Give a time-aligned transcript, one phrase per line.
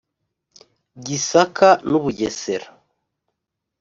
[1.05, 2.67] Gisaka n’u Bugesera)